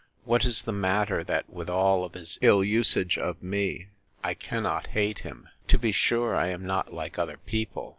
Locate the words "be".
5.77-5.91